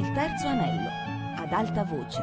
Il 0.00 0.12
terzo 0.12 0.46
anello, 0.46 0.88
ad 1.36 1.52
alta 1.52 1.84
voce. 1.84 2.22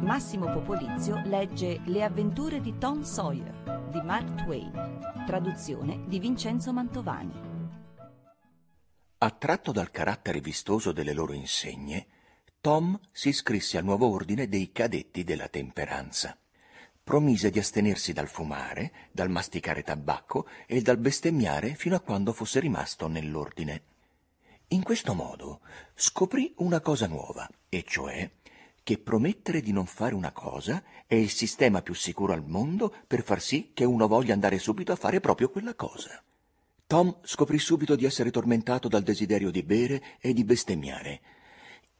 Massimo 0.00 0.52
Popolizio 0.52 1.22
legge 1.24 1.80
Le 1.84 2.02
avventure 2.02 2.60
di 2.60 2.76
Tom 2.78 3.02
Sawyer 3.02 3.86
di 3.92 4.00
Mark 4.00 4.42
Twain, 4.42 4.98
traduzione 5.24 6.02
di 6.08 6.18
Vincenzo 6.18 6.72
Mantovani. 6.72 7.32
Attratto 9.18 9.70
dal 9.70 9.92
carattere 9.92 10.40
vistoso 10.40 10.90
delle 10.90 11.12
loro 11.12 11.32
insegne, 11.32 12.08
Tom 12.60 12.98
si 13.12 13.28
iscrisse 13.28 13.78
al 13.78 13.84
nuovo 13.84 14.10
ordine 14.10 14.48
dei 14.48 14.72
cadetti 14.72 15.22
della 15.22 15.46
temperanza. 15.46 16.36
Promise 17.04 17.50
di 17.50 17.60
astenersi 17.60 18.12
dal 18.12 18.26
fumare, 18.26 19.10
dal 19.12 19.30
masticare 19.30 19.84
tabacco 19.84 20.48
e 20.66 20.82
dal 20.82 20.98
bestemmiare 20.98 21.76
fino 21.76 21.94
a 21.94 22.00
quando 22.00 22.32
fosse 22.32 22.58
rimasto 22.58 23.06
nell'ordine. 23.06 23.90
In 24.72 24.82
questo 24.82 25.12
modo 25.12 25.60
scoprì 25.94 26.54
una 26.58 26.80
cosa 26.80 27.06
nuova, 27.06 27.46
e 27.68 27.84
cioè 27.86 28.30
che 28.82 28.96
promettere 28.96 29.60
di 29.60 29.70
non 29.70 29.84
fare 29.84 30.14
una 30.14 30.32
cosa 30.32 30.82
è 31.06 31.14
il 31.14 31.28
sistema 31.28 31.82
più 31.82 31.92
sicuro 31.92 32.32
al 32.32 32.42
mondo 32.46 32.92
per 33.06 33.22
far 33.22 33.42
sì 33.42 33.72
che 33.74 33.84
uno 33.84 34.08
voglia 34.08 34.32
andare 34.32 34.58
subito 34.58 34.90
a 34.90 34.96
fare 34.96 35.20
proprio 35.20 35.50
quella 35.50 35.74
cosa. 35.74 36.22
Tom 36.86 37.18
scoprì 37.22 37.58
subito 37.58 37.96
di 37.96 38.06
essere 38.06 38.30
tormentato 38.30 38.88
dal 38.88 39.02
desiderio 39.02 39.50
di 39.50 39.62
bere 39.62 40.02
e 40.18 40.32
di 40.32 40.42
bestemmiare. 40.42 41.20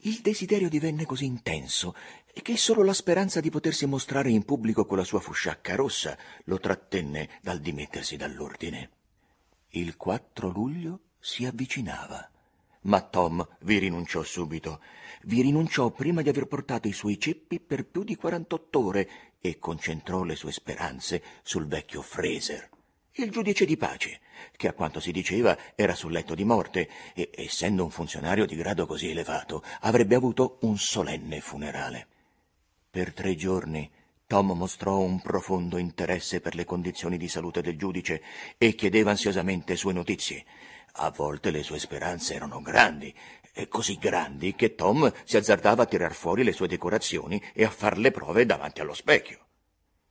Il 0.05 0.21
desiderio 0.23 0.71
divenne 0.71 1.05
così 1.05 1.27
intenso 1.27 1.95
che 2.33 2.57
solo 2.57 2.83
la 2.83 2.95
speranza 2.95 3.41
di 3.41 3.51
potersi 3.51 3.85
mostrare 3.85 4.31
in 4.31 4.47
pubblico 4.47 4.87
con 4.87 4.97
la 4.97 5.05
sua 5.05 5.21
fusciacca 5.21 5.75
rossa 5.75 6.17
lo 6.45 6.59
trattenne 6.59 7.29
dal 7.43 7.61
dimettersi 7.61 8.17
dall'ordine. 8.17 8.91
Il 9.73 9.99
4 9.99 10.49
luglio 10.49 11.01
si 11.19 11.45
avvicinava. 11.45 12.32
Ma 12.83 13.01
Tom 13.01 13.47
vi 13.61 13.79
rinunciò 13.79 14.23
subito. 14.23 14.81
Vi 15.25 15.41
rinunciò 15.41 15.91
prima 15.91 16.23
di 16.23 16.29
aver 16.29 16.47
portato 16.47 16.89
i 16.89 16.93
suoi 16.93 17.19
ceppi 17.19 17.61
per 17.61 17.87
più 17.87 18.03
di 18.03 18.17
48 18.17 18.85
ore 18.85 19.11
e 19.41 19.59
concentrò 19.59 20.25
le 20.25 20.35
sue 20.35 20.53
speranze 20.53 21.23
sul 21.43 21.67
vecchio 21.67 22.03
Fraser, 22.03 22.69
il 23.17 23.31
giudice 23.31 23.65
di 23.65 23.77
pace, 23.77 24.21
che 24.57 24.69
a 24.69 24.73
quanto 24.73 24.99
si 24.99 25.13
diceva 25.13 25.57
era 25.75 25.95
sul 25.95 26.13
letto 26.13 26.35
di 26.35 26.45
morte 26.45 26.89
e, 27.15 27.31
essendo 27.35 27.85
un 27.85 27.91
funzionario 27.91 28.47
di 28.47 28.57
grado 28.57 28.87
così 28.87 29.11
elevato, 29.11 29.63
avrebbe 29.81 30.15
avuto 30.15 30.59
un 30.63 30.79
solenne 30.79 31.41
funerale. 31.41 32.07
Per 32.91 33.13
tre 33.13 33.35
giorni 33.37 33.91
Tom 34.27 34.53
mostrò 34.53 34.99
un 34.99 35.21
profondo 35.21 35.77
interesse 35.77 36.41
per 36.41 36.55
le 36.55 36.65
condizioni 36.65 37.19
di 37.19 37.29
salute 37.29 37.61
del 37.61 37.77
giudice 37.77 38.23
e 38.57 38.75
chiedeva 38.75 39.11
ansiosamente 39.11 39.77
sue 39.77 39.93
notizie. 39.93 40.45
A 40.93 41.11
volte 41.11 41.51
le 41.51 41.63
sue 41.63 41.79
speranze 41.79 42.35
erano 42.35 42.61
grandi, 42.61 43.15
e 43.55 43.69
così 43.69 43.97
grandi 43.99 44.55
che 44.55 44.75
Tom 44.75 45.13
si 45.25 45.37
azzardava 45.37 45.83
a 45.83 45.87
tirar 45.87 46.15
fuori 46.15 46.43
le 46.43 46.53
sue 46.53 46.69
decorazioni 46.69 47.43
e 47.53 47.65
a 47.65 47.71
far 47.71 47.99
le 47.99 48.11
prove 48.11 48.47
davanti 48.47 48.81
allo 48.81 48.95
specchio. 48.95 49.47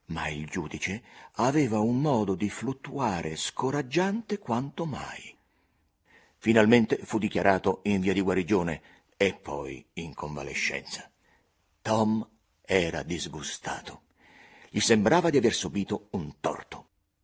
Ma 0.06 0.28
il 0.28 0.46
giudice 0.48 1.04
aveva 1.36 1.80
un 1.80 2.00
modo 2.00 2.36
di 2.36 2.50
fluttuare 2.50 3.36
scoraggiante 3.36 4.38
quanto 4.38 4.86
mai. 4.86 5.36
Finalmente 6.38 6.98
fu 7.04 7.18
dichiarato 7.18 7.82
in 7.84 8.02
via 8.02 8.14
di 8.14 8.22
guarigione 8.22 8.82
e 9.16 9.34
poi 9.34 9.86
in 9.94 10.14
convalescenza. 10.14 11.10
Tom 11.82 12.28
era 12.62 13.04
disgustato. 13.04 14.04
Gli 14.70 14.80
sembrava 14.80 15.30
di 15.30 15.38
aver 15.38 15.54
subito 15.54 16.08
un 16.12 16.40
torto. 16.40 16.81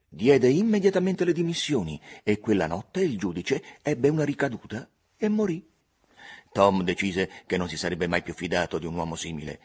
Diede 0.10 0.50
immediatamente 0.50 1.26
le 1.26 1.34
dimissioni 1.34 2.02
e 2.24 2.40
quella 2.40 2.68
notte 2.68 3.02
il 3.02 3.18
giudice 3.18 3.80
ebbe 3.82 4.10
una 4.10 4.24
ricaduta 4.24 4.90
e 5.18 5.28
morì. 5.28 5.66
Tom 6.52 6.84
decise 6.84 7.30
che 7.46 7.58
non 7.58 7.68
si 7.68 7.78
sarebbe 7.78 8.08
mai 8.08 8.24
più 8.24 8.34
fidato 8.34 8.80
di 8.80 8.86
un 8.86 8.96
uomo 8.96 9.16
simile. 9.16 9.60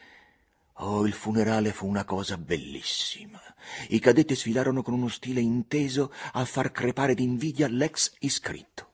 Oh, 0.77 1.05
il 1.05 1.13
funerale 1.13 1.71
fu 1.71 1.87
una 1.87 2.03
cosa 2.03 2.37
bellissima. 2.37 3.41
I 3.89 3.99
cadetti 3.99 4.35
sfilarono 4.35 4.81
con 4.81 4.93
uno 4.93 5.07
stile 5.07 5.39
inteso 5.39 6.11
a 6.33 6.43
far 6.45 6.71
crepare 6.71 7.13
d'invidia 7.13 7.67
l'ex 7.67 8.13
iscritto. 8.19 8.91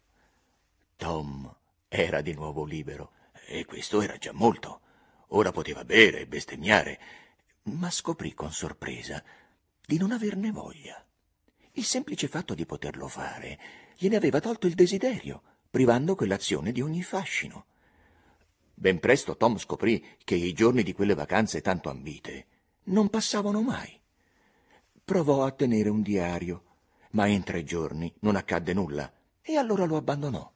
Tom 0.97 1.53
era 1.87 2.21
di 2.21 2.33
nuovo 2.33 2.63
libero, 2.65 3.13
e 3.47 3.65
questo 3.65 4.01
era 4.01 4.17
già 4.17 4.31
molto. 4.31 4.81
Ora 5.29 5.51
poteva 5.51 5.83
bere 5.83 6.19
e 6.19 6.27
bestemmiare, 6.27 6.99
ma 7.63 7.89
scoprì 7.89 8.33
con 8.33 8.51
sorpresa 8.51 9.23
di 9.85 9.97
non 9.97 10.11
averne 10.11 10.51
voglia. 10.51 11.03
Il 11.73 11.83
semplice 11.83 12.27
fatto 12.27 12.53
di 12.53 12.65
poterlo 12.65 13.07
fare 13.07 13.59
gliene 13.97 14.15
aveva 14.15 14.39
tolto 14.39 14.67
il 14.67 14.73
desiderio, 14.73 15.41
privando 15.69 16.15
quell'azione 16.15 16.71
di 16.71 16.81
ogni 16.81 17.03
fascino. 17.03 17.65
Ben 18.73 18.99
presto 18.99 19.35
Tom 19.35 19.57
scoprì 19.57 20.03
che 20.23 20.35
i 20.35 20.53
giorni 20.53 20.83
di 20.83 20.93
quelle 20.93 21.13
vacanze 21.13 21.61
tanto 21.61 21.89
ambite 21.89 22.45
non 22.85 23.09
passavano 23.09 23.61
mai. 23.61 23.99
Provò 25.03 25.43
a 25.43 25.51
tenere 25.51 25.89
un 25.89 26.01
diario, 26.01 26.63
ma 27.11 27.25
in 27.25 27.43
tre 27.43 27.63
giorni 27.63 28.13
non 28.19 28.35
accadde 28.35 28.73
nulla 28.73 29.11
e 29.41 29.57
allora 29.57 29.85
lo 29.85 29.97
abbandonò. 29.97 30.51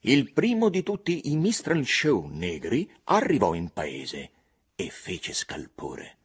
Il 0.00 0.32
primo 0.32 0.68
di 0.68 0.82
tutti 0.82 1.30
i 1.30 1.36
Mistral 1.36 1.84
Show 1.84 2.26
negri 2.26 2.90
arrivò 3.04 3.54
in 3.54 3.70
paese 3.70 4.30
e 4.74 4.88
fece 4.88 5.32
scalpore. 5.32 6.19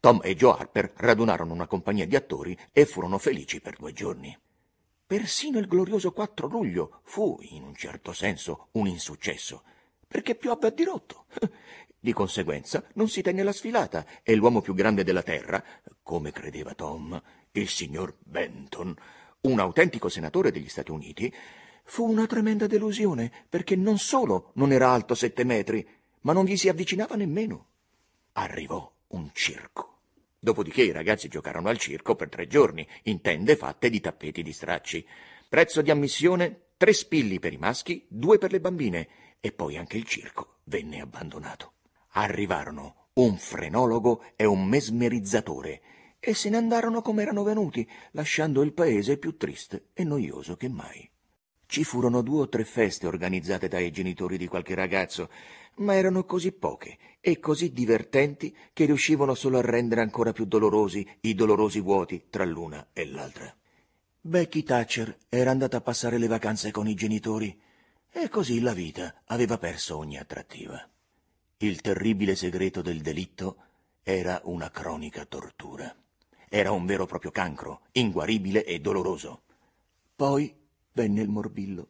Tom 0.00 0.20
e 0.22 0.34
Joe 0.34 0.58
Harper 0.58 0.92
radunarono 0.96 1.52
una 1.52 1.66
compagnia 1.66 2.06
di 2.06 2.16
attori 2.16 2.56
e 2.72 2.86
furono 2.86 3.18
felici 3.18 3.60
per 3.60 3.76
due 3.76 3.92
giorni. 3.92 4.36
Persino 5.06 5.58
il 5.58 5.66
glorioso 5.66 6.12
4 6.12 6.46
luglio 6.48 7.00
fu, 7.04 7.38
in 7.42 7.62
un 7.62 7.74
certo 7.74 8.12
senso, 8.12 8.68
un 8.72 8.86
insuccesso 8.86 9.62
perché 10.06 10.34
piovve 10.34 10.68
a 10.68 10.70
dirotto. 10.70 11.26
Di 11.98 12.12
conseguenza 12.12 12.84
non 12.94 13.08
si 13.08 13.22
tenne 13.22 13.42
la 13.42 13.52
sfilata 13.52 14.06
e 14.22 14.34
l'uomo 14.34 14.60
più 14.60 14.74
grande 14.74 15.02
della 15.02 15.22
terra, 15.22 15.62
come 16.02 16.30
credeva 16.30 16.74
Tom, 16.74 17.20
il 17.52 17.68
signor 17.68 18.14
Benton, 18.18 18.94
un 19.42 19.58
autentico 19.58 20.08
senatore 20.08 20.52
degli 20.52 20.68
Stati 20.68 20.90
Uniti, 20.90 21.32
fu 21.84 22.08
una 22.08 22.26
tremenda 22.26 22.66
delusione 22.66 23.30
perché 23.48 23.76
non 23.76 23.98
solo 23.98 24.52
non 24.54 24.72
era 24.72 24.90
alto 24.90 25.14
sette 25.14 25.44
metri, 25.44 25.86
ma 26.20 26.32
non 26.32 26.44
gli 26.44 26.56
si 26.56 26.68
avvicinava 26.68 27.16
nemmeno. 27.16 27.66
Arrivò 28.32 28.92
un 29.08 29.30
circo. 29.32 30.00
Dopodiché 30.38 30.82
i 30.82 30.92
ragazzi 30.92 31.28
giocarono 31.28 31.68
al 31.68 31.78
circo 31.78 32.14
per 32.14 32.28
tre 32.28 32.46
giorni, 32.46 32.86
in 33.04 33.20
tende 33.20 33.56
fatte 33.56 33.90
di 33.90 34.00
tappeti 34.00 34.42
di 34.42 34.52
stracci. 34.52 35.06
Prezzo 35.48 35.82
di 35.82 35.90
ammissione 35.90 36.70
tre 36.76 36.92
spilli 36.92 37.38
per 37.38 37.52
i 37.52 37.58
maschi, 37.58 38.06
due 38.08 38.38
per 38.38 38.52
le 38.52 38.60
bambine 38.60 39.08
e 39.40 39.52
poi 39.52 39.76
anche 39.76 39.96
il 39.96 40.04
circo 40.04 40.58
venne 40.64 41.00
abbandonato. 41.00 41.72
Arrivarono 42.10 43.08
un 43.14 43.36
frenologo 43.36 44.24
e 44.36 44.44
un 44.44 44.64
mesmerizzatore 44.66 45.80
e 46.20 46.34
se 46.34 46.50
ne 46.50 46.56
andarono 46.56 47.02
come 47.02 47.22
erano 47.22 47.42
venuti, 47.42 47.88
lasciando 48.12 48.62
il 48.62 48.72
paese 48.72 49.16
più 49.18 49.36
triste 49.36 49.88
e 49.94 50.04
noioso 50.04 50.56
che 50.56 50.68
mai. 50.68 51.08
Ci 51.66 51.84
furono 51.84 52.22
due 52.22 52.42
o 52.42 52.48
tre 52.48 52.64
feste 52.64 53.06
organizzate 53.06 53.68
dai 53.68 53.90
genitori 53.90 54.38
di 54.38 54.46
qualche 54.46 54.74
ragazzo, 54.74 55.28
ma 55.76 55.94
erano 55.94 56.24
così 56.24 56.52
poche 56.52 56.96
e 57.20 57.40
così 57.40 57.72
divertenti 57.72 58.56
che 58.72 58.84
riuscivano 58.84 59.34
solo 59.34 59.58
a 59.58 59.62
rendere 59.62 60.00
ancora 60.00 60.32
più 60.32 60.44
dolorosi 60.44 61.06
i 61.22 61.34
dolorosi 61.34 61.80
vuoti 61.80 62.26
tra 62.30 62.44
l'una 62.44 62.88
e 62.92 63.06
l'altra. 63.06 63.54
Becky 64.20 64.62
Thatcher 64.62 65.18
era 65.28 65.50
andata 65.50 65.76
a 65.76 65.80
passare 65.80 66.18
le 66.18 66.28
vacanze 66.28 66.70
con 66.70 66.88
i 66.88 66.94
genitori 66.94 67.60
e 68.10 68.28
così 68.28 68.60
la 68.60 68.72
vita 68.72 69.22
aveva 69.26 69.58
perso 69.58 69.96
ogni 69.96 70.18
attrattiva. 70.18 70.88
Il 71.58 71.80
terribile 71.80 72.34
segreto 72.36 72.80
del 72.80 73.02
delitto 73.02 73.56
era 74.02 74.40
una 74.44 74.70
cronica 74.70 75.24
tortura. 75.24 75.94
Era 76.48 76.70
un 76.70 76.86
vero 76.86 77.04
e 77.04 77.06
proprio 77.06 77.30
cancro, 77.30 77.82
inguaribile 77.92 78.64
e 78.64 78.78
doloroso. 78.78 79.42
Poi 80.14 80.54
venne 80.96 81.20
il 81.20 81.28
morbillo. 81.28 81.88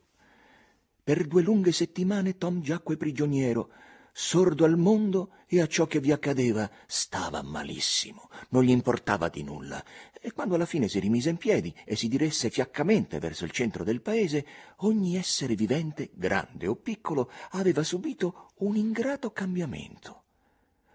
Per 1.04 1.28
due 1.28 1.40
lunghe 1.40 1.70
settimane 1.70 2.36
Tom 2.36 2.60
giacque 2.60 2.96
prigioniero, 2.96 3.70
sordo 4.12 4.64
al 4.64 4.76
mondo 4.76 5.30
e 5.46 5.60
a 5.60 5.68
ciò 5.68 5.86
che 5.86 6.00
vi 6.00 6.10
accadeva. 6.10 6.68
Stava 6.86 7.40
malissimo, 7.42 8.28
non 8.48 8.64
gli 8.64 8.70
importava 8.70 9.28
di 9.28 9.44
nulla. 9.44 9.82
E 10.20 10.32
quando 10.32 10.56
alla 10.56 10.66
fine 10.66 10.88
si 10.88 10.98
rimise 10.98 11.30
in 11.30 11.36
piedi 11.36 11.72
e 11.84 11.94
si 11.94 12.08
diresse 12.08 12.50
fiaccamente 12.50 13.20
verso 13.20 13.44
il 13.44 13.52
centro 13.52 13.84
del 13.84 14.02
paese, 14.02 14.44
ogni 14.78 15.16
essere 15.16 15.54
vivente, 15.54 16.10
grande 16.12 16.66
o 16.66 16.74
piccolo, 16.74 17.30
aveva 17.50 17.84
subito 17.84 18.50
un 18.56 18.74
ingrato 18.74 19.30
cambiamento. 19.30 20.24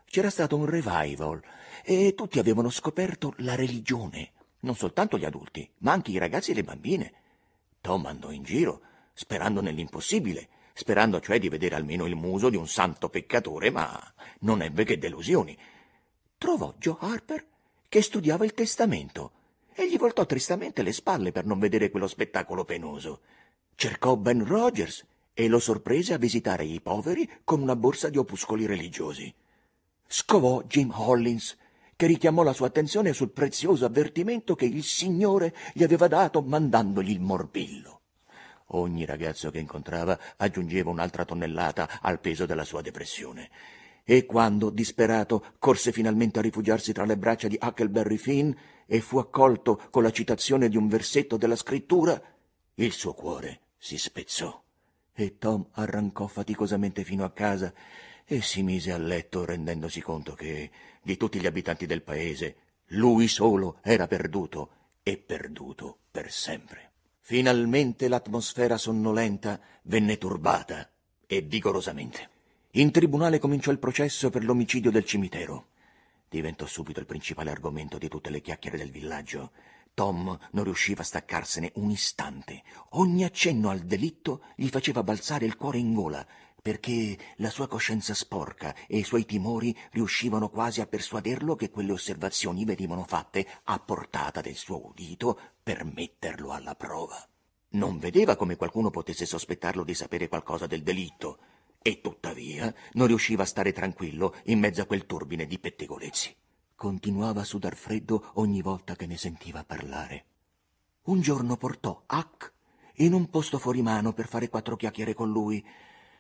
C'era 0.04 0.30
stato 0.30 0.58
un 0.58 0.66
revival 0.66 1.42
e 1.86 2.14
tutti 2.14 2.40
avevano 2.40 2.70
scoperto 2.70 3.34
la 3.38 3.56
religione, 3.56 4.34
non 4.62 4.76
soltanto 4.76 5.18
gli 5.18 5.24
adulti, 5.24 5.72
ma 5.78 5.94
anche 5.94 6.12
i 6.12 6.18
ragazzi 6.18 6.52
e 6.52 6.56
le 6.56 6.66
bambine. 6.66 7.14
Tom 7.82 8.06
andò 8.06 8.32
in 8.32 8.44
giro, 8.44 8.82
sperando 9.14 9.62
nell'impossibile, 9.62 10.48
sperando 10.74 11.20
cioè 11.20 11.40
di 11.40 11.50
vedere 11.50 11.76
almeno 11.76 12.06
il 12.06 12.16
muso 12.16 12.50
di 12.50 12.56
un 12.56 12.68
santo 12.68 13.10
peccatore, 13.10 13.72
ma 13.72 14.00
non 14.42 14.62
ebbe 14.62 14.84
che 14.84 14.98
delusioni. 14.98 15.58
Trovò 16.38 16.74
Joe 16.78 16.98
Harper 17.00 17.46
che 17.90 18.02
studiava 18.02 18.46
il 18.46 18.54
testamento 18.54 19.32
e 19.74 19.90
gli 19.90 19.98
voltò 19.98 20.26
tristamente 20.26 20.84
le 20.84 20.94
spalle 20.94 21.32
per 21.32 21.46
non 21.46 21.60
vedere 21.60 21.90
quello 21.90 22.08
spettacolo 22.08 22.64
penoso. 22.64 23.22
Cercò 23.76 24.16
Ben 24.16 24.46
Rogers 24.46 25.06
e 25.34 25.48
lo 25.48 25.60
sorprese 25.60 26.14
a 26.14 26.18
visitare 26.18 26.64
i 26.64 26.82
poveri 26.82 27.30
con 27.44 27.62
una 27.62 27.76
borsa 27.76 28.10
di 28.10 28.18
opuscoli 28.18 28.66
religiosi. 28.66 29.34
Scovò 30.08 30.62
Jim 30.64 30.92
Hollins, 30.94 31.58
che 32.02 32.08
richiamò 32.08 32.42
la 32.42 32.54
sua 32.54 32.66
attenzione 32.66 33.14
sul 33.14 33.30
prezioso 33.30 33.86
avvertimento 33.86 34.56
che 34.56 34.66
il 34.66 34.84
Signore 34.84 35.54
gli 35.72 35.84
aveva 35.84 36.08
dato 36.08 36.42
mandandogli 36.42 37.12
il 37.12 37.20
morbillo. 37.20 38.02
Ogni 38.70 39.06
ragazzo 39.06 39.52
che 39.52 39.60
incontrava 39.60 40.18
aggiungeva 40.38 40.90
un'altra 40.90 41.26
tonnellata 41.26 42.00
al 42.02 42.20
peso 42.20 42.48
della 42.48 42.64
sua 42.64 42.82
depressione. 42.82 43.52
E 44.04 44.26
quando, 44.26 44.72
disperato, 44.72 45.46
corse 45.60 45.92
finalmente 45.92 46.40
a 46.40 46.42
rifugiarsi 46.42 46.92
tra 46.92 47.06
le 47.06 47.18
braccia 47.18 47.48
di 47.48 47.60
Huckleberry 47.62 48.18
Finn 48.18 48.52
e 48.88 49.00
fu 49.00 49.20
accolto 49.20 49.80
con 49.92 50.02
la 50.02 50.12
citazione 50.12 50.70
di 50.70 50.78
un 50.78 50.88
versetto 50.88 51.38
della 51.38 51.56
scrittura, 51.56 52.20
il 52.74 52.92
suo 52.94 53.14
cuore 53.14 53.60
si 53.78 54.00
spezzò 54.00 54.60
e 55.14 55.38
Tom 55.38 55.68
arrancò 55.74 56.26
faticosamente 56.26 57.04
fino 57.04 57.24
a 57.26 57.32
casa 57.32 57.72
e 58.26 58.42
si 58.42 58.64
mise 58.64 58.92
a 58.92 58.98
letto 58.98 59.46
rendendosi 59.46 60.02
conto 60.02 60.34
che, 60.34 60.72
di 61.02 61.18
tutti 61.18 61.40
gli 61.40 61.46
abitanti 61.46 61.86
del 61.86 62.02
paese, 62.02 62.56
lui 62.88 63.28
solo 63.28 63.80
era 63.82 64.08
perduto 64.08 64.70
e 65.04 65.18
perduto 65.18 66.00
per 66.12 66.32
sempre. 66.32 66.92
Finalmente 67.20 68.08
l'atmosfera 68.08 68.78
sonnolenta 68.78 69.60
venne 69.84 70.18
turbata 70.18 70.90
e 71.26 71.42
vigorosamente. 71.42 72.30
In 72.72 72.92
tribunale 72.92 73.40
cominciò 73.40 73.72
il 73.72 73.80
processo 73.80 74.30
per 74.30 74.44
l'omicidio 74.44 74.92
del 74.92 75.06
cimitero. 75.06 75.68
Diventò 76.30 76.66
subito 76.66 77.00
il 77.00 77.06
principale 77.06 77.52
argomento 77.52 77.98
di 77.98 78.08
tutte 78.08 78.30
le 78.30 78.42
chiacchiere 78.42 78.78
del 78.78 78.92
villaggio 78.92 79.52
Tom 79.94 80.38
non 80.52 80.64
riusciva 80.64 81.02
a 81.02 81.06
staccarsene 81.06 81.72
un 81.76 81.90
istante. 81.90 82.64
Ogni 82.92 83.24
accenno 83.24 83.70
al 83.70 83.82
delitto 83.82 84.44
gli 84.56 84.68
faceva 84.68 85.04
balzare 85.04 85.46
il 85.46 85.58
cuore 85.58 85.80
in 85.80 85.94
gola, 85.94 86.26
perché 86.62 87.18
la 87.38 87.50
sua 87.50 87.68
coscienza 87.68 88.14
sporca 88.14 88.76
e 88.88 88.98
i 88.98 89.04
suoi 89.04 89.26
timori 89.26 89.76
riuscivano 89.92 90.50
quasi 90.50 90.82
a 90.82 90.86
persuaderlo 90.86 91.56
che 91.56 91.70
quelle 91.70 91.92
osservazioni 91.92 92.66
venivano 92.66 93.04
fatte 93.04 93.48
a 93.64 93.80
portata 93.80 94.42
del 94.42 94.56
suo 94.56 94.86
udito 94.88 95.40
per 95.64 95.84
metterlo 95.84 96.52
alla 96.52 96.76
prova. 96.76 97.26
Non 97.70 97.98
vedeva 97.98 98.36
come 98.36 98.58
qualcuno 98.58 98.90
potesse 98.90 99.26
sospettarlo 99.26 99.84
di 99.84 99.94
sapere 99.94 100.28
qualcosa 100.28 100.68
del 100.68 100.84
delitto, 100.84 101.40
e 101.82 102.00
tuttavia 102.00 102.72
non 102.94 103.08
riusciva 103.08 103.42
a 103.44 103.48
stare 103.48 103.74
tranquillo 103.74 104.36
in 104.46 104.60
mezzo 104.60 104.82
a 104.82 104.86
quel 104.86 105.08
turbine 105.08 105.48
di 105.48 105.58
pettegolezzi. 105.58 106.36
Continuava 106.76 107.42
a 107.42 107.46
sudar 107.46 107.76
freddo 107.76 108.32
ogni 108.36 108.62
volta 108.62 108.96
che 108.96 109.08
ne 109.08 109.18
sentiva 109.18 109.64
parlare. 109.64 110.26
Un 111.04 111.22
giorno 111.22 111.58
portò 111.58 112.04
Huck 112.08 112.54
in 112.98 113.14
un 113.14 113.30
posto 113.30 113.58
fuori 113.58 113.82
mano 113.82 114.14
per 114.14 114.28
fare 114.28 114.50
quattro 114.50 114.76
chiacchiere 114.76 115.16
con 115.16 115.32
lui. 115.32 115.66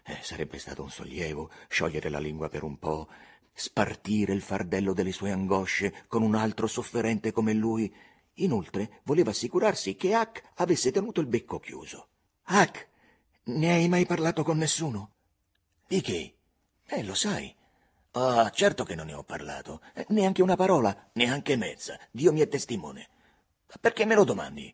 Eh, 0.03 0.18
sarebbe 0.21 0.57
stato 0.57 0.81
un 0.81 0.89
sollievo 0.89 1.51
sciogliere 1.68 2.09
la 2.09 2.19
lingua 2.19 2.50
per 2.50 2.63
un 2.63 2.77
po', 2.77 3.07
spartire 3.53 4.33
il 4.33 4.42
fardello 4.42 4.94
delle 4.94 5.12
sue 5.12 5.31
angosce 5.31 6.06
con 6.07 6.24
un 6.24 6.36
altro 6.36 6.68
sofferente 6.68 7.31
come 7.31 7.53
lui. 7.53 7.94
Inoltre 8.36 9.01
voleva 9.03 9.30
assicurarsi 9.30 9.95
che 9.95 10.15
Huck 10.15 10.42
avesse 10.56 10.92
tenuto 10.92 11.21
il 11.21 11.27
becco 11.27 11.59
chiuso. 11.59 12.07
Huck, 12.48 12.89
ne 13.44 13.71
hai 13.71 13.88
mai 13.88 14.06
parlato 14.06 14.44
con 14.44 14.57
nessuno? 14.57 15.12
Di 15.88 16.01
che? 16.01 16.36
Eh, 16.86 17.04
lo 17.04 17.13
sai. 17.13 17.54
Ah, 18.13 18.50
certo 18.50 18.83
che 18.83 18.95
non 18.95 19.06
ne 19.06 19.13
ho 19.13 19.24
parlato. 19.24 19.81
Eh, 19.94 20.06
neanche 20.09 20.42
una 20.42 20.56
parola, 20.56 21.09
neanche 21.13 21.56
mezza. 21.56 22.00
Dio 22.12 22.33
mi 22.33 22.42
è 22.42 22.47
testimone. 22.47 23.07
Perché 23.80 24.06
me 24.06 24.15
lo 24.15 24.24
domandi? 24.24 24.74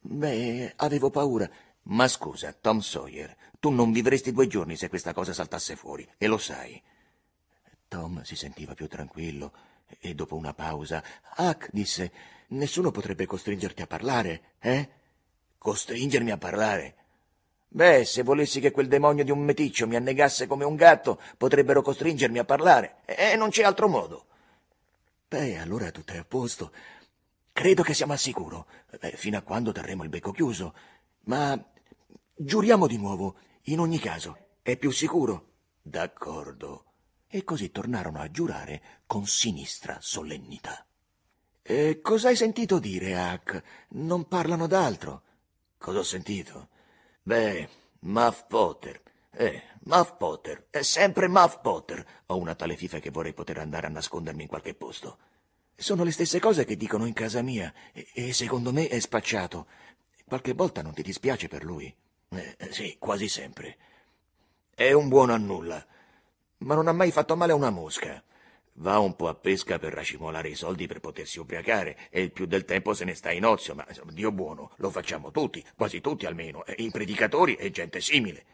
Beh, 0.00 0.74
avevo 0.76 1.10
paura. 1.10 1.48
Ma 1.84 2.08
scusa, 2.08 2.52
Tom 2.52 2.80
Sawyer, 2.80 3.36
tu 3.60 3.70
non 3.70 3.92
vivresti 3.92 4.32
due 4.32 4.46
giorni 4.46 4.76
se 4.76 4.88
questa 4.88 5.12
cosa 5.12 5.32
saltasse 5.32 5.76
fuori, 5.76 6.08
e 6.16 6.26
lo 6.26 6.38
sai. 6.38 6.82
Tom 7.88 8.22
si 8.22 8.36
sentiva 8.36 8.74
più 8.74 8.88
tranquillo 8.88 9.52
e 10.00 10.14
dopo 10.14 10.36
una 10.36 10.54
pausa, 10.54 11.02
Huck 11.36 11.68
disse, 11.70 12.12
nessuno 12.48 12.90
potrebbe 12.90 13.26
costringerti 13.26 13.82
a 13.82 13.86
parlare, 13.86 14.54
eh? 14.58 14.88
Costringermi 15.58 16.30
a 16.30 16.38
parlare? 16.38 16.96
Beh, 17.68 18.04
se 18.04 18.22
volessi 18.22 18.60
che 18.60 18.70
quel 18.70 18.88
demonio 18.88 19.24
di 19.24 19.30
un 19.30 19.40
meticcio 19.40 19.86
mi 19.86 19.96
annegasse 19.96 20.46
come 20.46 20.64
un 20.64 20.76
gatto, 20.76 21.20
potrebbero 21.36 21.82
costringermi 21.82 22.38
a 22.38 22.44
parlare, 22.44 22.98
e 23.04 23.36
non 23.36 23.50
c'è 23.50 23.62
altro 23.62 23.88
modo. 23.88 24.26
Beh, 25.28 25.58
allora 25.58 25.90
tutto 25.90 26.12
è 26.12 26.18
a 26.18 26.24
posto. 26.24 26.72
Credo 27.52 27.82
che 27.82 27.94
siamo 27.94 28.12
al 28.12 28.18
sicuro, 28.18 28.66
fino 29.14 29.36
a 29.38 29.42
quando 29.42 29.72
terremo 29.72 30.02
il 30.02 30.08
becco 30.08 30.30
chiuso. 30.32 30.74
Ma 31.24 31.60
giuriamo 32.34 32.86
di 32.86 32.96
nuovo, 32.96 33.36
in 33.64 33.80
ogni 33.80 33.98
caso. 33.98 34.38
È 34.62 34.76
più 34.76 34.90
sicuro? 34.90 35.52
D'accordo. 35.80 36.84
E 37.28 37.44
così 37.44 37.70
tornarono 37.70 38.20
a 38.20 38.30
giurare 38.30 38.82
con 39.06 39.26
sinistra 39.26 39.98
solennità. 40.00 40.86
E 41.62 42.00
cosa 42.00 42.28
hai 42.28 42.36
sentito 42.36 42.78
dire, 42.78 43.14
Huck? 43.14 43.62
Non 43.90 44.28
parlano 44.28 44.66
d'altro. 44.66 45.22
Cosa 45.78 46.00
ho 46.00 46.02
sentito? 46.02 46.68
Beh, 47.22 47.68
Muff 48.00 48.44
Potter. 48.46 49.00
Eh, 49.30 49.62
Muff 49.84 50.16
Potter. 50.16 50.66
È 50.70 50.82
sempre 50.82 51.28
Muff 51.28 51.60
Potter. 51.60 52.22
Ho 52.26 52.36
una 52.36 52.54
tale 52.54 52.76
fifa 52.76 52.98
che 52.98 53.10
vorrei 53.10 53.32
poter 53.32 53.58
andare 53.58 53.86
a 53.86 53.90
nascondermi 53.90 54.42
in 54.42 54.48
qualche 54.48 54.74
posto. 54.74 55.18
Sono 55.74 56.04
le 56.04 56.12
stesse 56.12 56.38
cose 56.38 56.64
che 56.64 56.76
dicono 56.76 57.06
in 57.06 57.14
casa 57.14 57.42
mia 57.42 57.72
e, 57.92 58.08
e 58.14 58.32
secondo 58.32 58.72
me 58.72 58.88
è 58.88 59.00
spacciato. 59.00 59.66
Qualche 60.26 60.52
volta 60.52 60.82
non 60.82 60.94
ti 60.94 61.02
dispiace 61.02 61.48
per 61.48 61.64
lui? 61.64 61.94
Eh, 62.38 62.72
sì, 62.72 62.96
quasi 62.98 63.28
sempre. 63.28 63.76
È 64.74 64.92
un 64.92 65.08
buono 65.08 65.32
a 65.32 65.38
nulla, 65.38 65.84
ma 66.58 66.74
non 66.74 66.88
ha 66.88 66.92
mai 66.92 67.10
fatto 67.10 67.36
male 67.36 67.52
a 67.52 67.56
una 67.56 67.70
mosca. 67.70 68.22
Va 68.78 68.98
un 68.98 69.14
po' 69.14 69.28
a 69.28 69.34
pesca 69.34 69.78
per 69.78 69.92
racimolare 69.92 70.48
i 70.48 70.56
soldi 70.56 70.88
per 70.88 70.98
potersi 70.98 71.38
ubriacare 71.38 71.96
e 72.10 72.22
il 72.22 72.32
più 72.32 72.46
del 72.46 72.64
tempo 72.64 72.92
se 72.92 73.04
ne 73.04 73.14
sta 73.14 73.30
in 73.30 73.44
ozio, 73.44 73.74
ma 73.74 73.86
Dio 74.10 74.32
buono, 74.32 74.72
lo 74.76 74.90
facciamo 74.90 75.30
tutti, 75.30 75.64
quasi 75.76 76.00
tutti 76.00 76.26
almeno, 76.26 76.64
i 76.76 76.90
predicatori 76.90 77.54
e 77.54 77.70
gente 77.70 78.00
simile. 78.00 78.44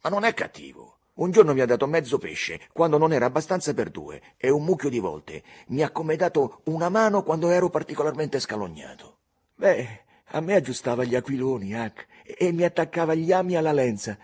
Ma 0.00 0.08
non 0.08 0.24
è 0.24 0.32
cattivo. 0.32 0.96
Un 1.18 1.32
giorno 1.32 1.52
mi 1.52 1.60
ha 1.60 1.66
dato 1.66 1.86
mezzo 1.86 2.16
pesce 2.16 2.60
quando 2.72 2.96
non 2.96 3.12
era 3.12 3.26
abbastanza 3.26 3.74
per 3.74 3.90
due 3.90 4.22
e 4.36 4.50
un 4.50 4.64
mucchio 4.64 4.88
di 4.88 5.00
volte 5.00 5.42
mi 5.66 5.82
ha 5.82 5.90
come 5.90 6.14
dato 6.16 6.60
una 6.64 6.88
mano 6.88 7.24
quando 7.24 7.50
ero 7.50 7.68
particolarmente 7.68 8.38
scalognato. 8.38 9.18
Beh, 9.56 10.04
a 10.30 10.40
me 10.40 10.54
aggiustava 10.54 11.04
gli 11.04 11.14
aquiloni, 11.14 11.74
Hack, 11.74 12.06
e 12.24 12.52
mi 12.52 12.64
attaccava 12.64 13.14
gli 13.14 13.32
ami 13.32 13.56
alla 13.56 13.72
lenza. 13.72 14.18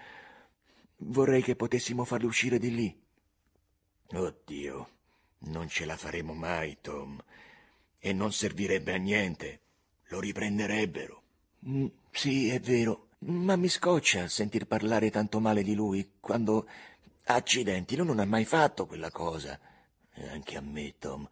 Vorrei 0.98 1.42
che 1.42 1.56
potessimo 1.56 2.04
farli 2.04 2.26
uscire 2.26 2.58
di 2.58 2.74
lì. 2.74 3.02
Oddio, 4.12 4.88
non 5.38 5.68
ce 5.68 5.84
la 5.84 5.96
faremo 5.96 6.34
mai, 6.34 6.78
Tom. 6.80 7.22
E 7.98 8.12
non 8.12 8.32
servirebbe 8.32 8.92
a 8.92 8.96
niente. 8.96 9.60
Lo 10.08 10.20
riprenderebbero. 10.20 11.22
Mm, 11.68 11.86
sì, 12.10 12.48
è 12.50 12.60
vero. 12.60 13.08
Ma 13.20 13.56
mi 13.56 13.68
scoccia 13.68 14.28
sentir 14.28 14.66
parlare 14.66 15.10
tanto 15.10 15.40
male 15.40 15.62
di 15.62 15.74
lui, 15.74 16.12
quando... 16.20 16.68
Accidenti, 17.26 17.96
lui 17.96 18.04
non 18.04 18.18
ha 18.18 18.26
mai 18.26 18.44
fatto 18.44 18.84
quella 18.84 19.10
cosa. 19.10 19.58
E 20.12 20.28
anche 20.28 20.58
a 20.58 20.60
me, 20.60 20.94
Tom. 20.98 21.26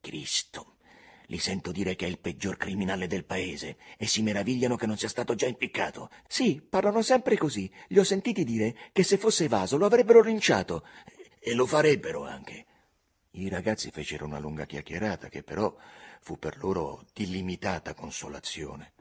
Cristo. 0.00 0.75
Li 1.26 1.38
sento 1.38 1.72
dire 1.72 1.96
che 1.96 2.06
è 2.06 2.08
il 2.08 2.18
peggior 2.18 2.56
criminale 2.56 3.06
del 3.06 3.24
paese 3.24 3.76
e 3.96 4.06
si 4.06 4.22
meravigliano 4.22 4.76
che 4.76 4.86
non 4.86 4.96
sia 4.96 5.08
stato 5.08 5.34
già 5.34 5.46
impiccato. 5.46 6.10
Sì, 6.28 6.60
parlano 6.60 7.02
sempre 7.02 7.36
così. 7.36 7.70
Li 7.88 7.98
ho 7.98 8.04
sentiti 8.04 8.44
dire 8.44 8.76
che 8.92 9.02
se 9.02 9.16
fosse 9.16 9.44
evaso 9.44 9.76
lo 9.76 9.86
avrebbero 9.86 10.22
linciato. 10.22 10.86
E 11.38 11.54
lo 11.54 11.66
farebbero 11.66 12.24
anche. 12.24 12.64
I 13.32 13.48
ragazzi 13.48 13.90
fecero 13.90 14.24
una 14.24 14.38
lunga 14.38 14.66
chiacchierata 14.66 15.28
che 15.28 15.42
però 15.42 15.76
fu 16.20 16.38
per 16.38 16.58
loro 16.58 17.04
di 17.12 17.28
limitata 17.28 17.92
consolazione. 17.94 18.92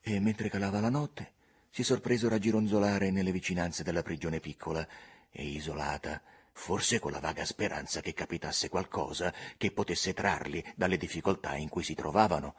E 0.00 0.18
mentre 0.20 0.48
calava 0.48 0.80
la 0.80 0.90
notte, 0.90 1.34
si 1.70 1.82
sorpresero 1.82 2.34
a 2.34 2.38
gironzolare 2.38 3.10
nelle 3.10 3.32
vicinanze 3.32 3.82
della 3.82 4.02
prigione 4.02 4.40
piccola 4.40 4.86
e 5.30 5.44
isolata, 5.44 6.20
forse 6.60 6.98
con 6.98 7.10
la 7.10 7.20
vaga 7.20 7.46
speranza 7.46 8.02
che 8.02 8.12
capitasse 8.12 8.68
qualcosa 8.68 9.32
che 9.56 9.72
potesse 9.72 10.12
trarli 10.12 10.62
dalle 10.76 10.98
difficoltà 10.98 11.56
in 11.56 11.70
cui 11.70 11.82
si 11.82 11.94
trovavano. 11.94 12.54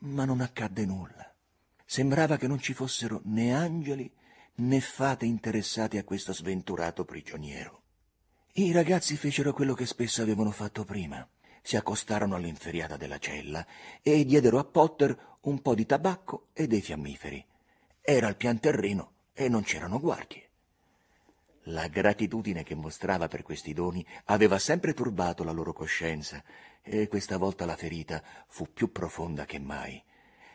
Ma 0.00 0.26
non 0.26 0.42
accadde 0.42 0.84
nulla. 0.84 1.34
Sembrava 1.86 2.36
che 2.36 2.46
non 2.46 2.60
ci 2.60 2.74
fossero 2.74 3.22
né 3.24 3.54
angeli 3.54 4.12
né 4.56 4.80
fate 4.80 5.24
interessate 5.24 5.96
a 5.96 6.04
questo 6.04 6.34
sventurato 6.34 7.06
prigioniero. 7.06 7.80
I 8.52 8.70
ragazzi 8.70 9.16
fecero 9.16 9.54
quello 9.54 9.72
che 9.72 9.86
spesso 9.86 10.20
avevano 10.20 10.50
fatto 10.50 10.84
prima. 10.84 11.26
Si 11.62 11.76
accostarono 11.76 12.34
all'inferiata 12.34 12.98
della 12.98 13.18
cella 13.18 13.66
e 14.02 14.26
diedero 14.26 14.58
a 14.58 14.64
Potter 14.64 15.38
un 15.40 15.62
po' 15.62 15.74
di 15.74 15.86
tabacco 15.86 16.48
e 16.52 16.66
dei 16.66 16.82
fiammiferi. 16.82 17.42
Era 18.02 18.26
al 18.26 18.36
pian 18.36 18.60
terreno 18.60 19.12
e 19.32 19.48
non 19.48 19.62
c'erano 19.62 19.98
guardie. 19.98 20.51
La 21.66 21.86
gratitudine 21.86 22.64
che 22.64 22.74
mostrava 22.74 23.28
per 23.28 23.42
questi 23.42 23.72
doni 23.72 24.04
aveva 24.24 24.58
sempre 24.58 24.94
turbato 24.94 25.44
la 25.44 25.52
loro 25.52 25.72
coscienza 25.72 26.42
e 26.82 27.06
questa 27.06 27.36
volta 27.36 27.64
la 27.64 27.76
ferita 27.76 28.20
fu 28.48 28.66
più 28.72 28.90
profonda 28.90 29.44
che 29.44 29.60
mai. 29.60 30.02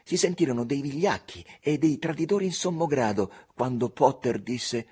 si 0.03 0.15
sentirono 0.15 0.63
dei 0.63 0.81
vigliacchi 0.81 1.45
e 1.59 1.77
dei 1.77 1.99
traditori 1.99 2.45
in 2.45 2.53
sommo 2.53 2.85
grado 2.87 3.29
quando 3.53 3.89
Potter 3.89 4.39
disse 4.39 4.87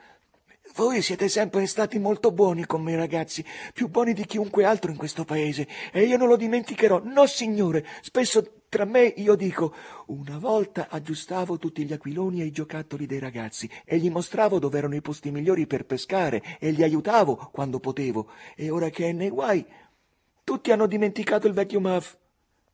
voi 0.76 1.02
siete 1.02 1.30
sempre 1.30 1.66
stati 1.68 2.00
molto 2.00 2.32
buoni 2.32 2.66
con 2.66 2.82
me, 2.82 2.96
ragazzi, 2.96 3.46
più 3.74 3.88
buoni 3.88 4.14
di 4.14 4.26
chiunque 4.26 4.66
altro 4.66 4.92
in 4.92 4.98
questo 4.98 5.24
paese, 5.24 5.68
e 5.92 6.04
io 6.04 6.18
non 6.18 6.28
lo 6.28 6.36
dimenticherò. 6.36 7.02
No, 7.04 7.26
signore, 7.26 7.86
spesso 8.02 8.64
tra 8.68 8.84
me 8.84 9.04
io 9.04 9.36
dico, 9.36 9.74
una 10.08 10.38
volta 10.38 10.88
aggiustavo 10.90 11.58
tutti 11.58 11.86
gli 11.86 11.94
aquiloni 11.94 12.42
e 12.42 12.46
i 12.46 12.52
giocattoli 12.52 13.06
dei 13.06 13.20
ragazzi, 13.20 13.70
e 13.86 13.98
gli 13.98 14.10
mostravo 14.10 14.60
dove 14.60 14.78
erano 14.78 14.96
i 14.96 15.02
posti 15.02 15.32
migliori 15.32 15.66
per 15.66 15.86
pescare, 15.86 16.44
e 16.60 16.72
li 16.72 16.84
aiutavo 16.84 17.52
quando 17.54 17.80
potevo, 17.80 18.30
e 18.56 18.70
ora 18.70 18.90
che 18.90 19.10
è 19.10 19.12
nei 19.14 19.30
guai, 19.30 19.66
tutti 20.44 20.72
hanno 20.72 20.88
dimenticato 20.88 21.48
il 21.48 21.54
vecchio 21.54 21.80
Muff, 21.80 22.16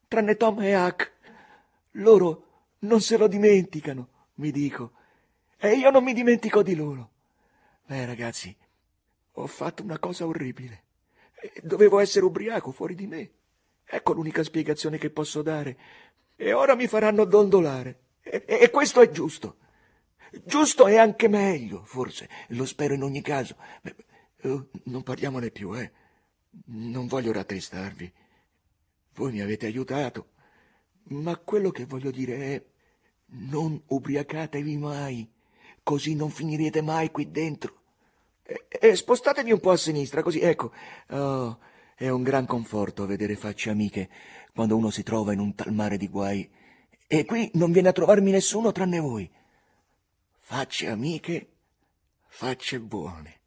tranne 0.08 0.36
Tom 0.38 0.60
e 0.62 0.76
Huck. 0.76 1.14
Loro 1.96 2.46
non 2.80 3.00
se 3.00 3.16
lo 3.16 3.28
dimenticano, 3.28 4.08
mi 4.36 4.50
dico, 4.50 4.94
e 5.58 5.76
io 5.76 5.92
non 5.92 6.04
mi 6.04 6.14
dimentico 6.14 6.64
di 6.64 6.76
loro. 6.76 7.11
Beh, 7.92 8.06
ragazzi, 8.06 8.56
ho 9.34 9.48
fatto 9.48 9.84
una 9.84 10.00
cosa 10.00 10.26
orribile. 10.26 10.84
Dovevo 11.62 12.00
essere 12.00 12.24
ubriaco 12.24 12.72
fuori 12.72 12.96
di 12.96 13.06
me. 13.06 13.32
Ecco 13.84 14.14
l'unica 14.14 14.44
spiegazione 14.44 14.98
che 14.98 15.10
posso 15.10 15.42
dare. 15.42 15.78
E 16.38 16.54
ora 16.54 16.74
mi 16.74 16.88
faranno 16.88 17.26
dondolare. 17.26 18.04
E, 18.22 18.46
e 18.48 18.70
questo 18.70 19.02
è 19.02 19.10
giusto. 19.10 19.58
Giusto 20.46 20.88
è 20.88 20.96
anche 20.96 21.28
meglio, 21.28 21.84
forse. 21.84 22.30
Lo 22.52 22.64
spero 22.66 22.94
in 22.94 23.04
ogni 23.04 23.22
caso. 23.22 23.58
Oh, 24.44 24.70
non 24.86 25.04
parliamone 25.04 25.52
più, 25.52 25.78
eh. 25.78 25.92
Non 26.68 27.08
voglio 27.08 27.34
rattristarvi. 27.34 28.10
Voi 29.16 29.34
mi 29.34 29.42
avete 29.42 29.66
aiutato. 29.66 30.30
Ma 31.10 31.36
quello 31.36 31.72
che 31.72 31.84
voglio 31.84 32.10
dire 32.10 32.38
è 32.56 32.66
non 33.34 33.84
ubriacatevi 33.86 34.78
mai, 34.78 35.30
così 35.84 36.16
non 36.16 36.30
finirete 36.30 36.82
mai 36.82 37.12
qui 37.12 37.30
dentro. 37.30 37.80
E, 38.52 38.68
e 38.70 38.96
spostatevi 38.96 39.52
un 39.52 39.60
po' 39.60 39.72
a 39.72 39.78
sinistra, 39.78 40.22
così, 40.22 40.40
ecco. 40.42 40.72
Oh, 41.10 41.60
è 41.96 42.10
un 42.10 42.24
gran 42.24 42.46
conforto 42.46 43.06
vedere 43.06 43.36
facce 43.36 43.70
amiche 43.70 44.10
quando 44.54 44.76
uno 44.76 44.90
si 44.90 45.04
trova 45.04 45.32
in 45.34 45.40
un 45.40 45.56
tal 45.56 45.72
mare 45.72 45.98
di 45.98 46.10
guai. 46.10 46.50
E 47.08 47.26
qui 47.26 47.50
non 47.54 47.72
viene 47.72 47.90
a 47.90 47.94
trovarmi 47.94 48.32
nessuno 48.32 48.72
tranne 48.72 49.00
voi. 49.00 49.30
Facce 50.38 50.88
amiche, 50.90 51.50
facce 52.28 52.80
buone. 52.80 53.40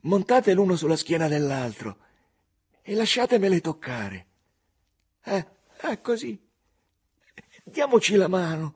Montate 0.00 0.54
l'uno 0.54 0.74
sulla 0.74 0.96
schiena 0.96 1.28
dell'altro 1.28 1.98
e 2.82 2.94
lasciatemele 2.94 3.60
toccare. 3.60 4.26
Eh, 5.24 5.46
eh, 5.82 6.00
così. 6.00 6.40
Diamoci 7.62 8.16
la 8.16 8.28
mano. 8.28 8.74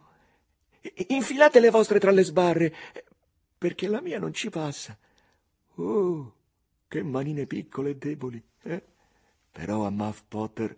Infilate 1.09 1.59
le 1.59 1.71
vostre 1.71 1.99
tra 1.99 2.13
le 2.13 2.23
sbarre, 2.23 2.73
perché 3.59 3.89
la 3.89 4.01
mia 4.01 4.21
non 4.21 4.33
ci 4.33 4.51
passa. 4.51 4.97
Oh, 5.79 6.35
che 6.89 7.03
manine 7.03 7.47
piccole 7.47 7.91
e 7.91 7.97
deboli, 7.97 8.43
eh? 8.63 8.83
Però 9.53 9.85
a 9.85 9.91
Muff 9.91 10.23
Potter 10.27 10.75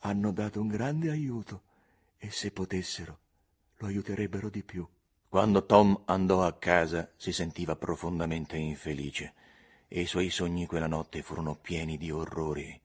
hanno 0.00 0.30
dato 0.30 0.60
un 0.60 0.68
grande 0.68 1.10
aiuto 1.10 1.62
e 2.18 2.30
se 2.30 2.50
potessero 2.50 3.18
lo 3.78 3.86
aiuterebbero 3.86 4.50
di 4.50 4.62
più. 4.62 4.86
Quando 5.28 5.64
Tom 5.64 6.02
andò 6.04 6.42
a 6.44 6.52
casa 6.54 7.10
si 7.16 7.32
sentiva 7.32 7.76
profondamente 7.76 8.56
infelice 8.56 9.34
e 9.88 10.00
i 10.00 10.06
suoi 10.06 10.30
sogni 10.30 10.66
quella 10.66 10.86
notte 10.86 11.22
furono 11.22 11.56
pieni 11.56 11.96
di 11.96 12.10
orrori. 12.10 12.78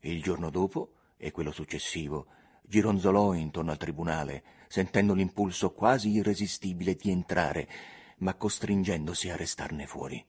Il 0.00 0.22
giorno 0.22 0.50
dopo 0.50 0.92
e 1.16 1.32
quello 1.32 1.50
successivo 1.50 2.26
gironzolò 2.62 3.34
intorno 3.34 3.70
al 3.70 3.76
tribunale, 3.76 4.42
sentendo 4.68 5.14
l'impulso 5.14 5.72
quasi 5.72 6.10
irresistibile 6.10 6.94
di 6.94 7.10
entrare, 7.10 7.68
ma 8.18 8.34
costringendosi 8.34 9.30
a 9.30 9.36
restarne 9.36 9.86
fuori. 9.86 10.24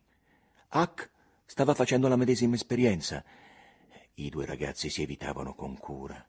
Huck 0.69 1.09
stava 1.45 1.73
facendo 1.73 2.09
la 2.09 2.17
medesima 2.17 2.55
esperienza. 2.55 3.23
I 4.15 4.29
due 4.29 4.45
ragazzi 4.45 4.89
si 4.89 5.01
evitavano 5.01 5.55
con 5.55 5.77
cura. 5.77 6.25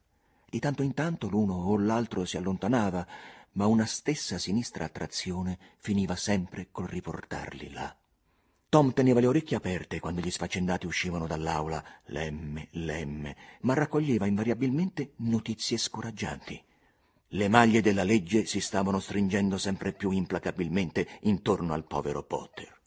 Di 0.48 0.60
tanto 0.60 0.82
in 0.82 0.94
tanto 0.94 1.28
l'uno 1.28 1.54
o 1.54 1.76
l'altro 1.76 2.24
si 2.24 2.36
allontanava, 2.36 3.06
ma 3.52 3.66
una 3.66 3.84
stessa 3.84 4.38
sinistra 4.38 4.84
attrazione 4.84 5.58
finiva 5.78 6.14
sempre 6.14 6.68
col 6.70 6.86
riportarli 6.86 7.70
là. 7.70 7.94
Tom 8.68 8.92
teneva 8.92 9.18
le 9.18 9.26
orecchie 9.26 9.56
aperte 9.56 9.98
quando 9.98 10.20
gli 10.20 10.30
sfaccendati 10.30 10.86
uscivano 10.86 11.26
dall'aula, 11.26 11.82
lemme, 12.06 12.68
lemme, 12.72 13.36
ma 13.62 13.74
raccoglieva 13.74 14.26
invariabilmente 14.26 15.14
notizie 15.16 15.78
scoraggianti. 15.78 16.62
Le 17.28 17.48
maglie 17.48 17.80
della 17.80 18.04
legge 18.04 18.46
si 18.46 18.60
stavano 18.60 19.00
stringendo 19.00 19.58
sempre 19.58 19.92
più 19.92 20.10
implacabilmente 20.10 21.08
intorno 21.22 21.72
al 21.72 21.86
povero 21.86 22.22
Potter. 22.22 22.77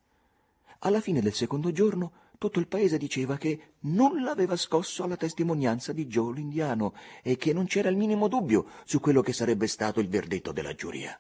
Alla 0.84 1.02
fine 1.02 1.22
del 1.22 1.34
secondo 1.34 1.72
giorno 1.72 2.30
tutto 2.40 2.60
il 2.60 2.68
paese 2.68 2.98
diceva 2.98 3.38
che 3.38 3.74
nulla 3.82 4.32
aveva 4.32 4.56
scosso 4.56 5.04
alla 5.04 5.16
testimonianza 5.16 5.94
di 5.94 6.08
Joe 6.08 6.34
l'indiano 6.34 6.96
e 7.22 7.38
che 7.38 7.54
non 7.54 7.68
c'era 7.68 7.90
il 7.90 7.98
minimo 7.98 8.28
dubbio 8.28 8.66
su 8.84 9.00
quello 9.00 9.22
che 9.22 9.32
sarebbe 9.32 9.68
stato 9.68 10.00
il 10.00 10.08
verdetto 10.08 10.52
della 10.52 10.74
giuria. 10.74 11.20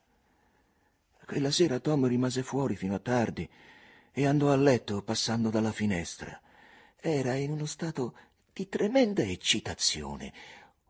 Quella 1.23 1.51
sera 1.51 1.79
Tom 1.79 2.07
rimase 2.07 2.41
fuori 2.41 2.75
fino 2.75 2.95
a 2.95 2.99
tardi 2.99 3.47
e 4.11 4.25
andò 4.25 4.51
a 4.51 4.55
letto 4.55 5.03
passando 5.03 5.51
dalla 5.51 5.71
finestra. 5.71 6.41
Era 6.99 7.35
in 7.35 7.51
uno 7.51 7.67
stato 7.67 8.15
di 8.51 8.67
tremenda 8.67 9.21
eccitazione. 9.21 10.33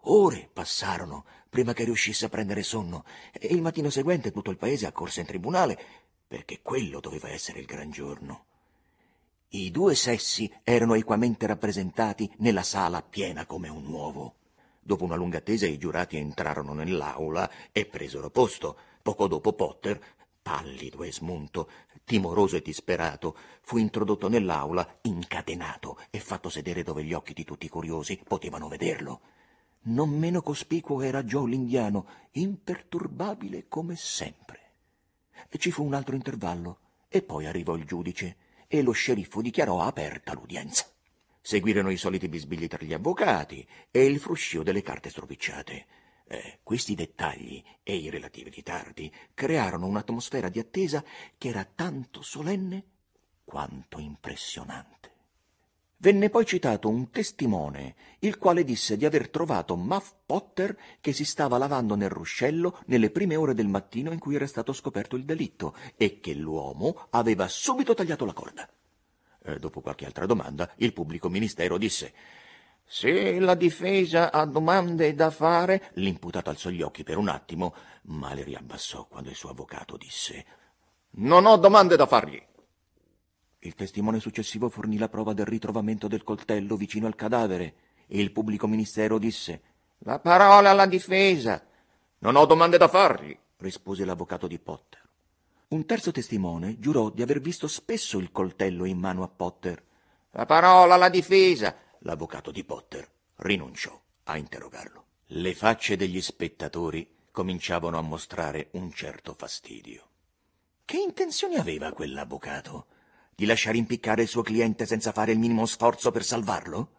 Ore 0.06 0.50
passarono 0.52 1.26
prima 1.50 1.74
che 1.74 1.84
riuscisse 1.84 2.24
a 2.24 2.30
prendere 2.30 2.64
sonno 2.64 3.04
e 3.34 3.48
il 3.48 3.62
mattino 3.62 3.90
seguente 3.90 4.32
tutto 4.32 4.50
il 4.50 4.58
paese 4.58 4.86
accorse 4.86 5.20
in 5.20 5.26
tribunale 5.26 5.78
perché 6.26 6.62
quello 6.62 7.02
doveva 7.02 7.28
essere 7.28 7.60
il 7.60 7.66
gran 7.66 7.92
giorno. 7.92 8.46
I 9.54 9.70
due 9.70 9.96
sessi 9.96 10.50
erano 10.64 10.94
equamente 10.94 11.46
rappresentati 11.46 12.32
nella 12.38 12.64
sala 12.64 13.02
piena 13.02 13.46
come 13.46 13.68
un 13.68 13.86
uovo. 13.86 14.36
Dopo 14.80 15.04
una 15.04 15.16
lunga 15.16 15.40
attesa 15.40 15.66
i 15.68 15.78
giurati 15.78 16.16
entrarono 16.16 16.72
nell'aula 16.72 17.52
e 17.74 17.86
presero 17.86 18.30
posto. 18.30 18.78
Poco 19.02 19.28
dopo 19.28 19.52
Potter, 19.52 20.02
pallido 20.42 21.04
e 21.04 21.12
smunto, 21.12 21.70
timoroso 22.06 22.56
e 22.56 22.62
disperato, 22.62 23.36
fu 23.60 23.76
introdotto 23.76 24.30
nell'aula, 24.30 25.00
incatenato 25.02 25.98
e 26.12 26.22
fatto 26.22 26.48
sedere 26.48 26.82
dove 26.84 27.04
gli 27.04 27.12
occhi 27.12 27.34
di 27.34 27.44
tutti 27.44 27.66
i 27.66 27.70
curiosi 27.70 28.22
potevano 28.26 28.70
vederlo. 28.70 29.20
Non 29.82 30.18
meno 30.18 30.42
cospicuo 30.42 31.02
era 31.02 31.24
Joe 31.24 31.50
l'indiano, 31.50 32.08
imperturbabile 32.32 33.68
come 33.68 33.98
sempre. 33.98 34.60
Ci 35.50 35.72
fu 35.72 35.84
un 35.84 35.94
altro 35.94 36.16
intervallo 36.16 36.78
e 37.10 37.22
poi 37.22 37.48
arrivò 37.48 37.76
il 37.76 37.84
giudice 37.84 38.38
e 38.74 38.82
lo 38.82 38.94
sceriffo 38.94 39.42
dichiarò 39.42 39.82
aperta 39.82 40.32
l'udienza. 40.32 40.90
Seguirono 41.42 41.92
i 41.92 41.98
soliti 41.98 42.30
bisbigli 42.30 42.68
tra 42.68 42.82
gli 42.82 42.94
avvocati 42.94 43.68
e 43.92 44.06
il 44.06 44.18
fruscio 44.18 44.64
delle 44.64 44.82
carte 44.82 45.10
stropicciate. 45.10 45.86
Eh, 46.26 46.60
questi 46.64 46.96
dettagli 46.96 47.62
e 47.84 47.96
i 47.98 48.10
relativi 48.10 48.50
ritardi 48.50 49.14
crearono 49.34 49.88
un'atmosfera 49.88 50.48
di 50.48 50.60
attesa 50.60 51.04
che 51.38 51.50
era 51.50 51.66
tanto 51.66 52.22
solenne 52.22 52.86
quanto 53.44 54.00
impressionante. 54.00 55.11
Venne 56.02 56.32
poi 56.32 56.48
citato 56.48 56.90
un 56.90 57.12
testimone, 57.12 57.94
il 58.22 58.40
quale 58.40 58.64
disse 58.64 58.98
di 58.98 59.06
aver 59.06 59.30
trovato 59.30 59.76
Muff 59.76 60.14
Potter 60.26 60.76
che 61.00 61.14
si 61.14 61.24
stava 61.24 61.60
lavando 61.60 61.94
nel 61.94 62.10
ruscello 62.10 62.80
nelle 62.88 63.12
prime 63.12 63.36
ore 63.36 63.54
del 63.54 63.68
mattino 63.68 64.12
in 64.12 64.18
cui 64.18 64.34
era 64.34 64.48
stato 64.48 64.74
scoperto 64.74 65.16
il 65.16 65.26
delitto 65.26 65.76
e 65.96 66.20
che 66.20 66.34
l'uomo 66.34 67.06
aveva 67.12 67.48
subito 67.48 67.94
tagliato 67.94 68.26
la 68.26 68.34
corda. 68.34 68.68
E 69.44 69.60
dopo 69.60 69.82
qualche 69.82 70.08
altra 70.08 70.26
domanda, 70.26 70.72
il 70.78 70.92
pubblico 70.92 71.30
ministero 71.30 71.78
disse 71.78 72.14
se 72.84 73.40
la 73.40 73.54
difesa 73.54 74.32
ha 74.32 74.44
domande 74.46 75.14
da 75.14 75.30
fare, 75.30 75.92
l'imputato 75.94 76.50
alzò 76.50 76.70
gli 76.70 76.82
occhi 76.82 77.04
per 77.04 77.18
un 77.18 77.28
attimo, 77.28 77.76
ma 78.06 78.34
le 78.34 78.44
riabbassò 78.44 79.06
quando 79.06 79.30
il 79.30 79.36
suo 79.36 79.52
avvocato 79.52 79.98
disse 79.98 80.46
Non 81.12 81.46
ho 81.46 81.58
domande 81.58 81.96
da 81.96 82.08
fargli. 82.08 82.42
Il 83.64 83.76
testimone 83.76 84.20
successivo 84.20 84.70
fornì 84.70 84.98
la 84.98 85.08
prova 85.08 85.34
del 85.34 85.46
ritrovamento 85.46 86.08
del 86.08 86.24
coltello 86.24 86.76
vicino 86.76 87.06
al 87.06 87.16
cadavere 87.16 87.76
e 88.08 88.20
il 88.20 88.32
pubblico 88.32 88.66
ministero 88.66 89.20
disse 89.20 89.62
La 90.00 90.18
parola 90.18 90.72
alla 90.72 90.88
difesa. 90.88 91.64
Non 92.20 92.38
ho 92.38 92.46
domande 92.48 92.78
da 92.78 92.88
fargli, 92.88 93.38
rispose 93.58 94.04
l'avvocato 94.04 94.48
di 94.48 94.58
Potter. 94.58 95.08
Un 95.68 95.86
terzo 95.86 96.12
testimone 96.12 96.80
giurò 96.80 97.12
di 97.12 97.22
aver 97.22 97.40
visto 97.40 97.68
spesso 97.68 98.18
il 98.18 98.32
coltello 98.32 98.86
in 98.86 98.98
mano 98.98 99.22
a 99.22 99.28
Potter. 99.28 99.84
La 100.32 100.48
parola 100.48 100.96
alla 100.96 101.10
difesa. 101.10 101.76
L'avvocato 102.00 102.50
di 102.50 102.64
Potter 102.64 103.08
rinunciò 103.36 103.96
a 104.24 104.38
interrogarlo. 104.38 105.06
Le 105.28 105.54
facce 105.54 105.96
degli 105.96 106.20
spettatori 106.20 107.08
cominciavano 107.30 108.00
a 108.00 108.02
mostrare 108.02 108.70
un 108.72 108.92
certo 108.92 109.36
fastidio. 109.36 110.08
Che 110.84 110.98
intenzioni 110.98 111.58
aveva 111.58 111.94
quell'avvocato? 111.94 112.88
Di 113.36 113.46
lasciare 113.46 113.78
impiccare 113.78 114.24
il 114.24 114.28
suo 114.28 114.42
cliente 114.42 114.86
senza 114.86 115.12
fare 115.12 115.32
il 115.32 115.40
minimo 115.40 115.66
sforzo 115.66 116.12
per 116.12 116.24
salvarlo? 116.24 116.90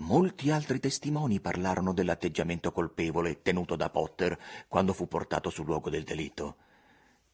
Molti 0.00 0.50
altri 0.50 0.78
testimoni 0.78 1.40
parlarono 1.40 1.92
dell'atteggiamento 1.92 2.70
colpevole 2.70 3.42
tenuto 3.42 3.74
da 3.74 3.90
Potter 3.90 4.38
quando 4.68 4.92
fu 4.92 5.08
portato 5.08 5.50
sul 5.50 5.66
luogo 5.66 5.90
del 5.90 6.04
delitto. 6.04 6.56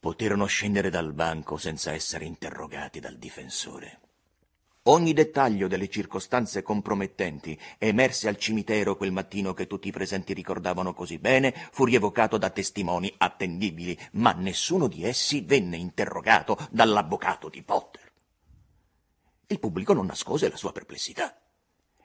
Poterono 0.00 0.46
scendere 0.46 0.88
dal 0.88 1.12
banco 1.12 1.56
senza 1.56 1.92
essere 1.92 2.24
interrogati 2.24 3.00
dal 3.00 3.16
difensore. 3.16 4.00
Ogni 4.86 5.12
dettaglio 5.12 5.66
delle 5.66 5.88
circostanze 5.88 6.62
compromettenti 6.62 7.58
emerse 7.78 8.28
al 8.28 8.36
cimitero 8.36 8.96
quel 8.96 9.12
mattino 9.12 9.54
che 9.54 9.66
tutti 9.66 9.88
i 9.88 9.92
presenti 9.92 10.34
ricordavano 10.34 10.92
così 10.92 11.18
bene 11.18 11.54
fu 11.72 11.84
rievocato 11.84 12.36
da 12.36 12.50
testimoni 12.50 13.12
attendibili, 13.16 13.98
ma 14.12 14.32
nessuno 14.32 14.86
di 14.86 15.04
essi 15.04 15.40
venne 15.40 15.76
interrogato 15.76 16.56
dall'avvocato 16.70 17.48
di 17.48 17.62
Potter. 17.62 18.12
Il 19.46 19.58
pubblico 19.58 19.92
non 19.92 20.06
nascose 20.06 20.50
la 20.50 20.56
sua 20.56 20.72
perplessità 20.72 21.34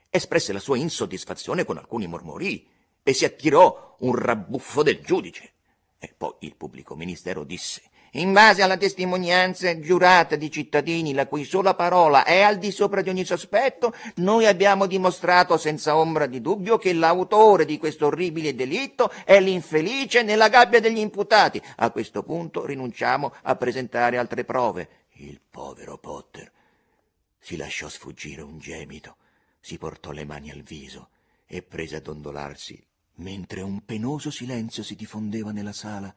espresse 0.10 0.54
la 0.54 0.60
sua 0.60 0.78
insoddisfazione 0.78 1.64
con 1.64 1.78
alcuni 1.78 2.08
mormorii 2.08 2.68
e 3.04 3.14
si 3.14 3.26
attirò 3.26 3.96
un 4.00 4.16
rabbuffo 4.16 4.84
del 4.84 5.02
giudice. 5.02 5.54
E 6.00 6.14
poi 6.16 6.34
il 6.40 6.56
pubblico 6.56 6.96
ministero 6.96 7.44
disse 7.44 7.84
in 8.14 8.34
base 8.34 8.62
alla 8.62 8.78
testimonianza 8.78 9.80
giurata 9.80 10.36
di 10.36 10.50
cittadini 10.52 11.14
la 11.14 11.28
cui 11.28 11.44
sola 11.44 11.76
parola 11.76 12.24
è 12.24 12.42
al 12.42 12.58
di 12.58 12.72
sopra 12.72 13.02
di 13.02 13.10
ogni 13.10 13.26
sospetto, 13.26 13.94
noi 14.16 14.46
abbiamo 14.46 14.86
dimostrato 14.86 15.58
senza 15.58 15.96
ombra 15.96 16.26
di 16.26 16.42
dubbio 16.42 16.78
che 16.78 16.94
l'autore 16.94 17.66
di 17.66 17.78
questo 17.78 18.08
orribile 18.08 18.56
delitto 18.56 19.12
è 19.26 19.40
l'infelice 19.40 20.24
nella 20.24 20.50
gabbia 20.50 20.80
degli 20.80 21.00
imputati. 21.00 21.62
A 21.78 21.92
questo 21.92 22.24
punto 22.24 22.66
rinunciamo 22.66 23.34
a 23.44 23.56
presentare 23.56 24.18
altre 24.18 24.44
prove. 24.44 24.90
Il 25.14 25.40
povero 25.50 25.98
Potter 25.98 26.52
si 27.40 27.58
lasciò 27.58 27.90
sfuggire 27.90 28.42
un 28.42 28.58
gemito 28.60 29.16
si 29.60 29.78
portò 29.78 30.12
le 30.12 30.26
mani 30.26 30.52
al 30.52 30.62
viso 30.62 31.10
e 31.46 31.62
prese 31.62 31.98
a 31.98 32.02
dondolarsi, 32.02 32.82
mentre 33.16 33.62
un 33.62 33.84
penoso 33.86 34.32
silenzio 34.32 34.84
si 34.84 34.96
diffondeva 34.96 35.52
nella 35.52 35.74
sala. 35.74 36.14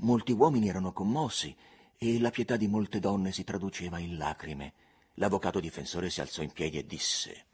Molti 0.00 0.32
uomini 0.32 0.68
erano 0.68 0.92
commossi 0.92 1.54
e 1.96 2.20
la 2.20 2.30
pietà 2.30 2.56
di 2.56 2.66
molte 2.66 2.98
donne 3.00 3.32
si 3.32 3.44
traduceva 3.44 3.98
in 3.98 4.16
lacrime. 4.16 4.72
L'avvocato 5.14 5.60
difensore 5.60 6.10
si 6.10 6.20
alzò 6.20 6.42
in 6.42 6.52
piedi 6.52 6.78
e 6.78 6.86
disse 6.86 7.44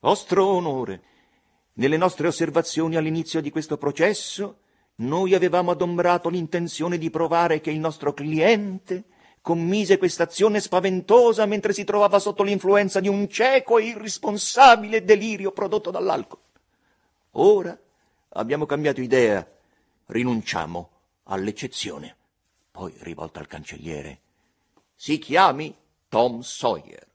Vostro 0.00 0.46
onore, 0.46 1.02
nelle 1.74 1.96
nostre 1.96 2.28
osservazioni 2.28 2.96
all'inizio 2.96 3.40
di 3.40 3.50
questo 3.50 3.76
processo, 3.76 4.58
noi 4.96 5.34
avevamo 5.34 5.70
adombrato 5.70 6.28
l'intenzione 6.28 6.98
di 6.98 7.10
provare 7.10 7.60
che 7.60 7.70
il 7.70 7.78
nostro 7.78 8.14
cliente 8.14 9.04
commise 9.40 9.98
quest'azione 9.98 10.60
spaventosa 10.60 11.44
mentre 11.46 11.72
si 11.72 11.84
trovava 11.84 12.18
sotto 12.18 12.42
l'influenza 12.42 13.00
di 13.00 13.08
un 13.08 13.28
cieco 13.28 13.78
e 13.78 13.86
irresponsabile 13.86 15.04
delirio 15.04 15.52
prodotto 15.52 15.90
dall'alcol. 15.90 16.38
Ora 17.32 17.78
abbiamo 18.30 18.66
cambiato 18.66 19.00
idea, 19.00 19.46
rinunciamo 20.06 20.90
all'eccezione. 21.24 22.16
Poi, 22.70 22.94
rivolta 23.00 23.40
al 23.40 23.46
cancelliere, 23.46 24.20
si 24.94 25.18
chiami 25.18 25.76
Tom 26.08 26.40
Sawyer. 26.40 27.06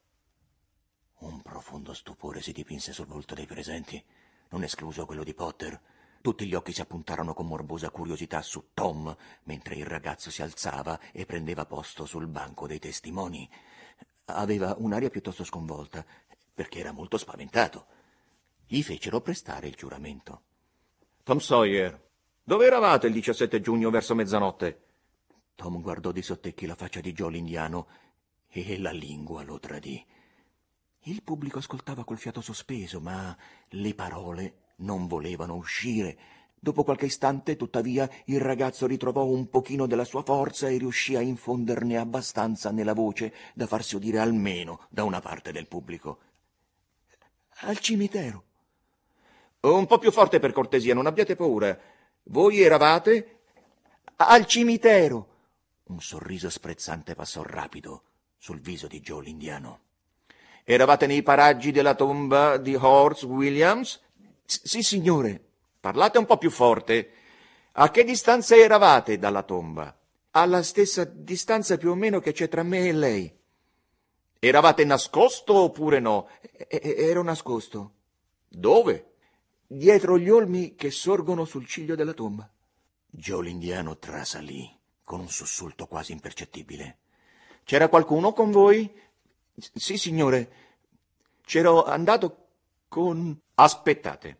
Un 1.20 1.42
profondo 1.42 1.94
stupore 1.94 2.42
si 2.42 2.52
dipinse 2.52 2.94
sul 2.94 3.06
volto 3.06 3.36
dei 3.36 3.46
presenti, 3.46 4.02
non 4.50 4.64
escluso 4.64 5.06
quello 5.06 5.24
di 5.24 5.34
Potter. 5.34 5.80
Tutti 6.22 6.46
gli 6.46 6.54
occhi 6.54 6.74
si 6.74 6.82
appuntarono 6.82 7.34
con 7.34 7.48
morbosa 7.48 7.90
curiosità 7.90 8.42
su 8.42 8.70
Tom, 8.74 9.16
mentre 9.44 9.76
il 9.76 9.86
ragazzo 9.86 10.32
si 10.32 10.42
alzava 10.42 11.00
e 11.12 11.26
prendeva 11.26 11.66
posto 11.66 12.06
sul 12.06 12.28
banco 12.28 12.68
dei 12.68 12.80
testimoni. 12.80 13.50
Aveva 14.26 14.76
un'aria 14.78 15.10
piuttosto 15.10 15.44
sconvolta, 15.44 16.06
perché 16.54 16.80
era 16.80 16.92
molto 16.92 17.18
spaventato. 17.18 17.86
Gli 18.66 18.82
fecero 18.82 19.22
prestare 19.22 19.68
il 19.68 19.76
giuramento. 19.76 20.44
Tom 21.24 21.40
Sawyer, 21.40 22.09
dove 22.50 22.66
eravate 22.66 23.06
il 23.06 23.14
17 23.14 23.62
giugno 23.62 23.92
verso 23.92 24.16
mezzanotte? 24.16 24.82
Tom 25.54 25.82
guardò 25.82 26.12
di 26.12 26.24
sottecchi 26.24 26.66
la 26.66 26.74
faccia 26.74 27.00
di 27.00 27.14
Joe 27.14 27.30
l'indiano 27.30 27.86
e 28.48 28.80
la 28.80 28.90
lingua 28.90 29.44
lo 29.44 29.60
tradì. 29.60 30.04
Il 31.02 31.22
pubblico 31.22 31.60
ascoltava 31.60 32.04
col 32.04 32.18
fiato 32.18 32.42
sospeso, 32.42 33.00
ma 33.02 33.38
le 33.68 33.94
parole 33.94 34.54
non 34.78 35.06
volevano 35.06 35.54
uscire. 35.58 36.18
Dopo 36.60 36.84
qualche 36.84 37.06
istante, 37.06 37.56
tuttavia, 37.56 38.10
il 38.26 38.42
ragazzo 38.42 38.88
ritrovò 38.88 39.26
un 39.26 39.48
pochino 39.50 39.86
della 39.86 40.04
sua 40.04 40.24
forza 40.24 40.70
e 40.70 40.80
riuscì 40.80 41.16
a 41.16 41.22
infonderne 41.22 41.98
abbastanza 41.98 42.72
nella 42.72 42.94
voce 42.94 43.32
da 43.54 43.68
farsi 43.68 43.96
udire 43.96 44.18
almeno 44.18 44.88
da 44.90 45.04
una 45.04 45.20
parte 45.20 45.52
del 45.52 45.68
pubblico. 45.68 46.18
Al 47.60 47.78
cimitero. 47.78 48.44
Un 49.60 49.86
po' 49.86 50.00
più 50.00 50.12
forte 50.12 50.40
per 50.40 50.52
cortesia, 50.52 50.96
non 50.96 51.06
abbiate 51.06 51.36
paura. 51.36 51.98
Voi 52.32 52.62
eravate? 52.62 53.40
Al 54.18 54.46
cimitero. 54.46 55.28
Un 55.86 56.00
sorriso 56.00 56.52
sprezzante 56.52 57.16
passò 57.16 57.42
rapido 57.42 58.04
sul 58.38 58.60
viso 58.60 58.86
di 58.86 59.02
Joe 59.02 59.24
l'indiano. 59.24 59.80
Eravate 60.64 61.08
nei 61.08 61.24
paraggi 61.24 61.72
della 61.72 61.96
tomba 61.96 62.58
di 62.58 62.76
Horst 62.76 63.24
Williams? 63.24 64.00
Sì, 64.46 64.84
signore. 64.84 65.44
Parlate 65.80 66.20
un 66.20 66.28
po' 66.28 66.38
più 66.38 66.52
forte. 66.52 67.14
A 67.74 67.90
che 67.90 68.04
distanza 68.04 68.56
eravate 68.56 69.18
dalla 69.18 69.42
tomba? 69.42 69.98
Alla 70.32 70.62
stessa 70.62 71.06
distanza 71.06 71.78
più 71.78 71.90
o 71.90 71.96
meno 71.96 72.20
che 72.20 72.32
c'è 72.32 72.48
tra 72.48 72.62
me 72.62 72.90
e 72.90 72.94
lei. 72.94 73.40
Eravate 74.38 74.86
nascosto 74.86 75.56
oppure 75.56 76.00
no? 76.00 76.30
E- 76.42 76.96
ero 76.96 77.24
nascosto. 77.24 77.94
Dove? 78.48 79.09
Dietro 79.72 80.18
gli 80.18 80.32
olmi 80.32 80.74
che 80.74 80.90
sorgono 80.90 81.46
sul 81.46 81.68
ciglio 81.68 81.94
della 81.94 82.14
tomba. 82.14 82.50
Joe 83.06 83.44
l'indiano 83.44 84.00
trasalì 84.00 84.68
con 85.04 85.20
un 85.20 85.30
sussulto 85.30 85.86
quasi 85.86 86.12
impercettibile. 86.12 86.98
C'era 87.66 87.88
qualcuno 87.88 88.34
con 88.34 88.50
voi? 88.50 88.92
Sì, 89.56 90.00
signore. 90.00 90.52
C'ero 91.42 91.84
andato 91.84 92.48
con... 92.88 93.40
Aspettate. 93.54 94.38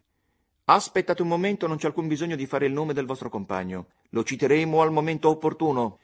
Aspettate 0.66 1.22
un 1.22 1.28
momento, 1.28 1.68
non 1.68 1.78
c'è 1.78 1.86
alcun 1.86 2.08
bisogno 2.08 2.36
di 2.36 2.48
fare 2.48 2.66
il 2.66 2.74
nome 2.74 2.94
del 2.94 3.06
vostro 3.06 3.30
compagno. 3.30 3.90
Lo 4.10 4.24
citeremo 4.24 4.82
al 4.82 4.92
momento 4.92 5.30
opportuno. 5.30 6.00